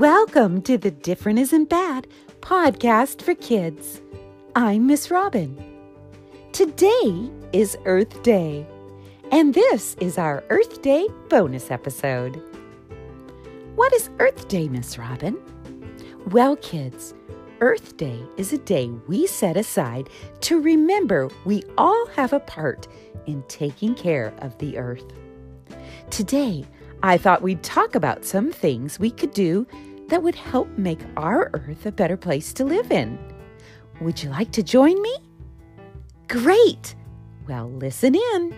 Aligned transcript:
Welcome 0.00 0.62
to 0.62 0.78
the 0.78 0.90
Different 0.90 1.38
Isn't 1.40 1.68
Bad 1.68 2.06
podcast 2.40 3.20
for 3.20 3.34
kids. 3.34 4.00
I'm 4.56 4.86
Miss 4.86 5.10
Robin. 5.10 5.62
Today 6.52 7.30
is 7.52 7.76
Earth 7.84 8.22
Day, 8.22 8.66
and 9.30 9.52
this 9.52 9.96
is 10.00 10.16
our 10.16 10.42
Earth 10.48 10.80
Day 10.80 11.06
bonus 11.28 11.70
episode. 11.70 12.42
What 13.74 13.92
is 13.92 14.08
Earth 14.20 14.48
Day, 14.48 14.70
Miss 14.70 14.96
Robin? 14.96 15.36
Well, 16.30 16.56
kids, 16.56 17.12
Earth 17.60 17.98
Day 17.98 18.22
is 18.38 18.54
a 18.54 18.58
day 18.58 18.88
we 19.06 19.26
set 19.26 19.58
aside 19.58 20.08
to 20.40 20.62
remember 20.62 21.28
we 21.44 21.62
all 21.76 22.06
have 22.16 22.32
a 22.32 22.40
part 22.40 22.88
in 23.26 23.42
taking 23.48 23.94
care 23.94 24.32
of 24.38 24.56
the 24.56 24.78
earth. 24.78 25.12
Today, 26.08 26.64
I 27.02 27.18
thought 27.18 27.42
we'd 27.42 27.62
talk 27.62 27.94
about 27.94 28.24
some 28.24 28.50
things 28.50 28.98
we 28.98 29.10
could 29.10 29.32
do 29.32 29.66
that 30.10 30.22
would 30.22 30.34
help 30.34 30.68
make 30.76 31.00
our 31.16 31.50
earth 31.54 31.86
a 31.86 31.92
better 31.92 32.16
place 32.16 32.52
to 32.52 32.64
live 32.64 32.90
in. 32.90 33.18
Would 34.00 34.22
you 34.22 34.30
like 34.30 34.50
to 34.52 34.62
join 34.62 35.00
me? 35.00 35.16
Great! 36.28 36.94
Well, 37.48 37.70
listen 37.70 38.14
in. 38.14 38.54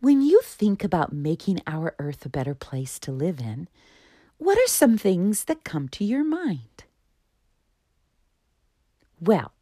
When 0.00 0.22
you 0.22 0.40
think 0.42 0.82
about 0.82 1.12
making 1.12 1.60
our 1.66 1.94
earth 1.98 2.24
a 2.26 2.28
better 2.28 2.54
place 2.54 2.98
to 3.00 3.12
live 3.12 3.40
in, 3.40 3.68
what 4.38 4.58
are 4.58 4.68
some 4.68 4.96
things 4.96 5.44
that 5.44 5.64
come 5.64 5.88
to 5.90 6.04
your 6.04 6.24
mind? 6.24 6.84
Well, 9.20 9.52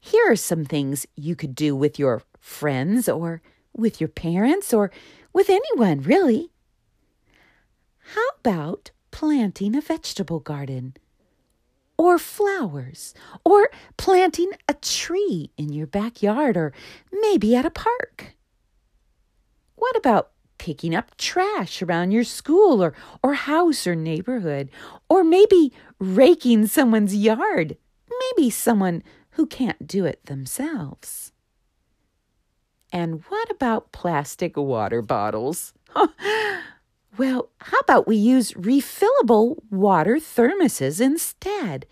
here 0.00 0.30
are 0.30 0.36
some 0.36 0.64
things 0.64 1.06
you 1.16 1.36
could 1.36 1.54
do 1.54 1.74
with 1.74 1.98
your 1.98 2.22
friends 2.38 3.08
or 3.08 3.42
with 3.76 4.00
your 4.00 4.08
parents 4.08 4.72
or 4.72 4.90
with 5.32 5.50
anyone, 5.50 6.02
really. 6.02 6.50
How 8.14 8.26
about 8.40 8.90
planting 9.10 9.76
a 9.76 9.80
vegetable 9.80 10.40
garden? 10.40 10.94
Or 11.96 12.18
flowers? 12.18 13.14
Or 13.44 13.70
planting 13.96 14.52
a 14.68 14.74
tree 14.74 15.50
in 15.56 15.72
your 15.72 15.86
backyard 15.86 16.56
or 16.56 16.72
maybe 17.12 17.54
at 17.54 17.66
a 17.66 17.70
park? 17.70 18.34
What 19.76 19.96
about 19.96 20.30
picking 20.58 20.94
up 20.94 21.16
trash 21.16 21.80
around 21.80 22.10
your 22.10 22.24
school 22.24 22.82
or, 22.82 22.94
or 23.22 23.34
house 23.34 23.86
or 23.86 23.94
neighborhood? 23.94 24.70
Or 25.08 25.24
maybe 25.24 25.72
raking 25.98 26.66
someone's 26.66 27.14
yard? 27.14 27.76
Maybe 28.08 28.50
someone 28.50 29.02
who 29.32 29.46
can't 29.46 29.86
do 29.86 30.04
it 30.04 30.26
themselves. 30.26 31.29
And 32.92 33.22
what 33.28 33.50
about 33.50 33.92
plastic 33.92 34.56
water 34.56 35.02
bottles? 35.02 35.72
well, 37.18 37.50
how 37.60 37.78
about 37.78 38.06
we 38.06 38.16
use 38.16 38.52
refillable 38.52 39.58
water 39.70 40.16
thermoses 40.16 41.00
instead? 41.00 41.86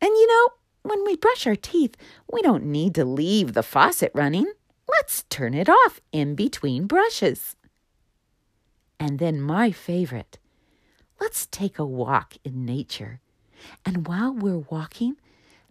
And 0.00 0.10
you 0.10 0.26
know, 0.26 0.48
when 0.82 1.04
we 1.04 1.16
brush 1.16 1.46
our 1.46 1.56
teeth, 1.56 1.96
we 2.30 2.42
don't 2.42 2.64
need 2.64 2.94
to 2.96 3.04
leave 3.04 3.52
the 3.52 3.62
faucet 3.62 4.10
running. 4.14 4.52
Let's 4.88 5.22
turn 5.30 5.54
it 5.54 5.68
off 5.68 6.00
in 6.10 6.34
between 6.34 6.86
brushes. 6.86 7.56
And 8.98 9.18
then, 9.18 9.40
my 9.40 9.70
favorite, 9.70 10.38
let's 11.20 11.46
take 11.46 11.78
a 11.78 11.84
walk 11.84 12.34
in 12.44 12.64
nature. 12.64 13.20
And 13.86 14.06
while 14.06 14.34
we're 14.34 14.58
walking, 14.58 15.16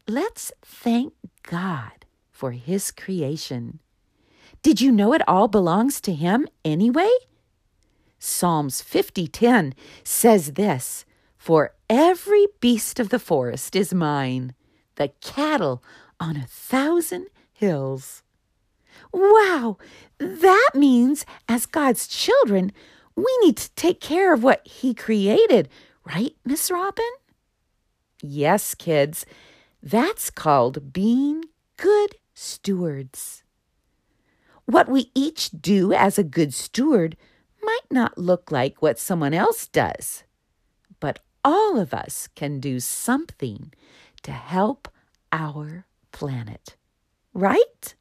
let's 0.08 0.52
thank 0.62 1.14
God 1.44 2.06
for 2.32 2.52
His 2.52 2.92
creation. 2.92 3.80
Did 4.64 4.80
you 4.80 4.92
know 4.92 5.14
it 5.14 5.28
all 5.28 5.48
belongs 5.48 6.00
to 6.02 6.14
Him 6.14 6.48
anyway? 6.64 7.12
Psalms 8.20 8.82
50:10 8.82 9.74
says 10.04 10.54
this, 10.54 11.06
"For 11.36 11.74
every 11.90 12.48
beast 12.60 13.00
of 13.00 13.10
the 13.10 13.18
forest 13.18 13.76
is 13.76 13.92
mine, 13.94 14.54
the 14.96 15.10
cattle 15.20 15.84
on 16.20 16.38
a 16.38 16.46
thousand 16.46 17.28
hills." 17.52 18.22
Wow, 19.12 19.78
that 20.20 20.70
means 20.76 21.26
as 21.48 21.66
God's 21.66 22.08
children, 22.08 22.72
we 23.16 23.36
need 23.42 23.58
to 23.58 23.72
take 23.72 24.00
care 24.00 24.32
of 24.32 24.44
what 24.44 24.66
He 24.68 24.94
created, 24.94 25.70
right, 26.06 26.36
Miss 26.46 26.70
Robin? 26.70 27.12
Yes, 28.22 28.76
kids, 28.76 29.26
that's 29.82 30.30
called 30.30 30.94
being 30.94 31.46
good 31.78 32.18
stewards. 32.36 33.31
What 34.72 34.88
we 34.88 35.12
each 35.14 35.50
do 35.52 35.92
as 35.92 36.18
a 36.18 36.24
good 36.24 36.54
steward 36.54 37.18
might 37.62 37.92
not 37.92 38.18
look 38.18 38.54
like 38.54 38.82
what 38.82 38.98
someone 38.98 39.34
else 39.34 39.68
does, 39.68 40.24
but 41.02 41.20
all 41.44 41.78
of 41.78 41.94
us 41.94 42.30
can 42.36 42.62
do 42.62 42.80
something 42.80 43.74
to 44.24 44.32
help 44.32 44.88
our 45.34 45.84
planet, 46.14 46.78
right? 47.34 47.96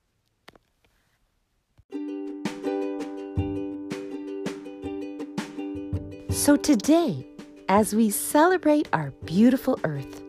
So 6.31 6.55
today, 6.55 7.27
as 7.69 7.97
we 7.97 8.11
celebrate 8.11 8.89
our 8.93 9.11
beautiful 9.25 9.81
earth, 9.83 10.23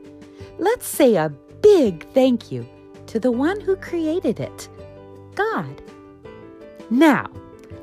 let's 0.57 0.87
say 0.87 1.17
a 1.17 1.29
big 1.61 2.11
thank 2.15 2.51
you 2.51 2.67
to 3.05 3.19
the 3.19 3.31
one 3.31 3.61
who 3.61 3.75
created 3.75 4.39
it, 4.39 4.69
God. 5.35 5.83
Now, 6.91 7.29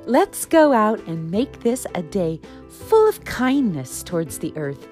let's 0.05 0.45
go 0.45 0.75
out 0.75 1.01
and 1.07 1.31
make 1.31 1.61
this 1.61 1.87
a 1.95 2.03
day 2.03 2.41
full 2.69 3.09
of 3.09 3.25
kindness 3.25 4.03
towards 4.03 4.39
the 4.39 4.53
earth 4.55 4.87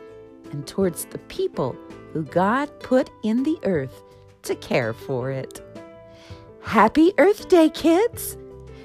and 0.50 0.66
towards 0.66 1.04
the 1.04 1.18
people 1.18 1.76
who 2.14 2.24
God 2.24 2.70
put 2.80 3.10
in 3.22 3.42
the 3.42 3.58
earth 3.62 4.02
to 4.44 4.54
care 4.56 4.94
for 4.94 5.30
it. 5.30 5.60
Happy 6.62 7.12
Earth 7.18 7.48
Day, 7.48 7.68
kids! 7.68 8.38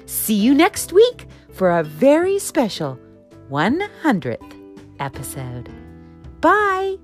See 0.04 0.34
you 0.34 0.54
next 0.54 0.92
week 0.92 1.26
for 1.50 1.78
a 1.78 1.82
very 1.82 2.38
special 2.38 2.98
100th 3.50 4.84
episode. 5.00 5.70
Bye! 6.42 6.98